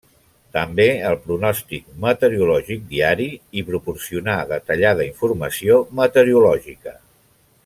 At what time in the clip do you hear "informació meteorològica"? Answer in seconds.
5.13-7.01